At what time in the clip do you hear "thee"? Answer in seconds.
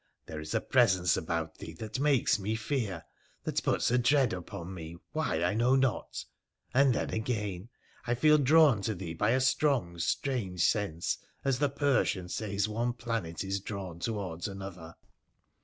1.59-1.73, 8.95-9.13